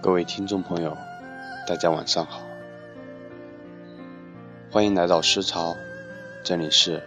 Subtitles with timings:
[0.00, 0.96] 各位听众朋友，
[1.66, 2.40] 大家晚上好，
[4.70, 5.76] 欢迎来到诗潮，
[6.44, 7.02] 这里是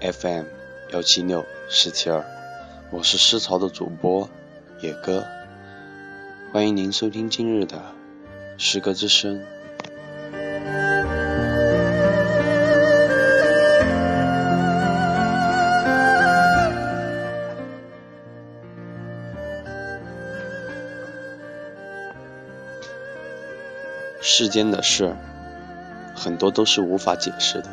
[0.00, 0.44] FM
[0.92, 2.24] 幺七六四七二，
[2.90, 4.30] 我是诗潮的主播
[4.80, 5.26] 野哥，
[6.54, 7.78] 欢迎您收听今日的
[8.56, 9.44] 诗歌之声。
[24.24, 25.16] 世间的事，
[26.14, 27.68] 很多都是无法解释的，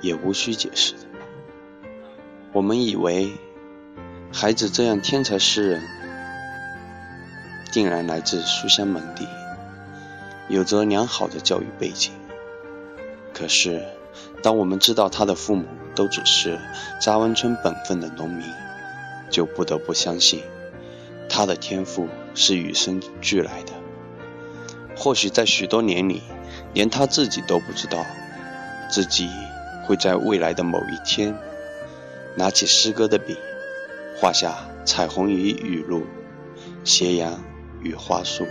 [0.00, 1.00] 也无需解释的。
[2.52, 3.32] 我们以为
[4.32, 5.82] 孩子这样天才诗人，
[7.72, 9.26] 定然来自书香门第，
[10.48, 12.12] 有着良好的教育背景。
[13.32, 13.82] 可是，
[14.44, 15.64] 当我们知道他的父母
[15.96, 16.60] 都只是
[17.00, 18.46] 扎湾村本分的农民，
[19.28, 20.40] 就不得不相信
[21.28, 23.72] 他的天赋是与生俱来的。
[24.96, 26.22] 或许在许多年里，
[26.72, 28.06] 连他自己都不知道，
[28.90, 29.28] 自己
[29.84, 31.36] 会在未来的某一天，
[32.36, 33.36] 拿起诗歌的笔，
[34.16, 36.04] 画下彩虹与雨露，
[36.84, 37.42] 斜阳
[37.82, 38.46] 与花树。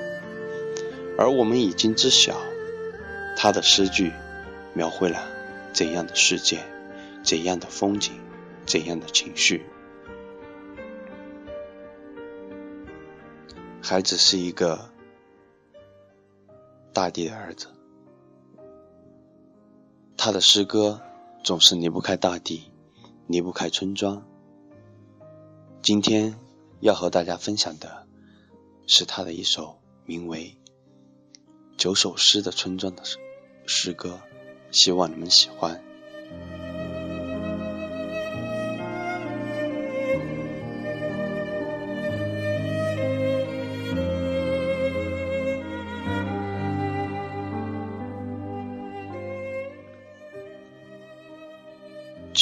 [1.17, 2.35] 而我们已经知晓，
[3.37, 4.11] 他的诗句
[4.73, 5.23] 描绘了
[5.71, 6.59] 怎样的世界，
[7.23, 8.13] 怎样的风景，
[8.65, 9.65] 怎样的情绪。
[13.81, 14.92] 孩子是一个。
[16.93, 17.67] 大地的儿子，
[20.15, 21.01] 他的诗歌
[21.43, 22.71] 总是离不开大地，
[23.25, 24.23] 离不开村庄。
[25.81, 26.39] 今天
[26.81, 28.05] 要和大家分享的
[28.85, 30.55] 是他的一首名为
[31.77, 33.17] 《九首诗的村庄》的诗
[33.65, 34.21] 诗歌，
[34.69, 35.83] 希望你们喜欢。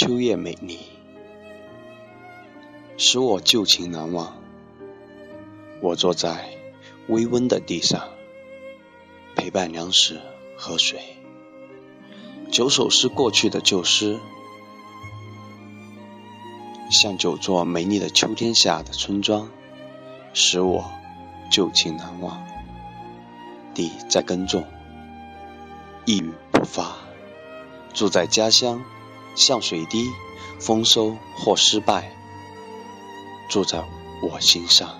[0.03, 0.79] 秋叶美丽，
[2.97, 4.35] 使我旧情难忘。
[5.79, 6.57] 我坐在
[7.07, 8.09] 微温的地上，
[9.35, 10.19] 陪伴粮食
[10.57, 10.99] 和水。
[12.49, 14.19] 九首诗过去的旧诗，
[16.89, 19.51] 像九座美丽的秋天下的村庄，
[20.33, 20.91] 使我
[21.51, 22.43] 旧情难忘。
[23.75, 24.65] 地在耕种，
[26.05, 26.97] 一语不发，
[27.93, 28.83] 住在家乡。
[29.35, 30.09] 像水滴，
[30.59, 32.11] 丰收或失败，
[33.49, 33.83] 住在
[34.21, 34.97] 我心上。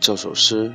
[0.00, 0.72] 这首诗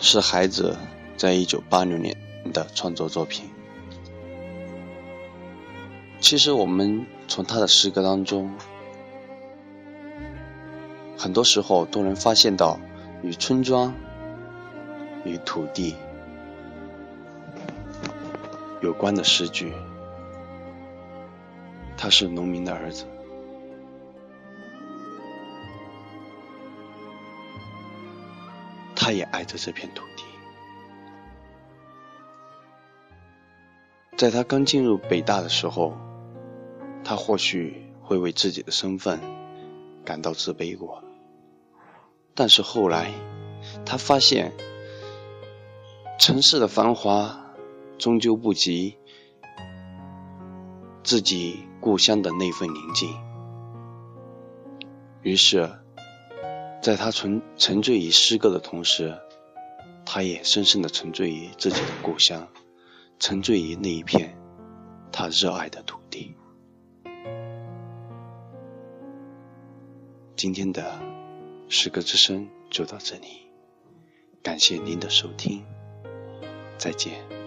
[0.00, 0.78] 是孩子
[1.18, 2.16] 在一九八六年
[2.54, 3.51] 的创作作品。
[6.22, 8.54] 其实我们从他的诗歌当中，
[11.18, 12.78] 很多时候都能发现到
[13.22, 13.92] 与村庄、
[15.24, 15.96] 与土地
[18.80, 19.74] 有关的诗句。
[21.98, 23.04] 他是农民的儿子，
[28.94, 30.24] 他也爱着这片土地。
[34.16, 35.94] 在他刚进入北大的时候。
[37.12, 39.20] 他或许会为自己的身份
[40.02, 41.04] 感到自卑过，
[42.34, 43.12] 但是后来
[43.84, 44.50] 他发现，
[46.18, 47.52] 城市的繁华
[47.98, 48.96] 终究不及
[51.04, 53.14] 自己故乡的那份宁静。
[55.20, 55.70] 于是，
[56.80, 59.14] 在他沉沉醉于诗歌的同时，
[60.06, 62.48] 他也深深的沉醉于自己的故乡，
[63.18, 64.34] 沉醉于那一片
[65.12, 65.98] 他热爱的土
[70.42, 71.00] 今天的
[71.68, 73.46] 诗歌之声就到这里，
[74.42, 75.64] 感谢您的收听，
[76.76, 77.41] 再见。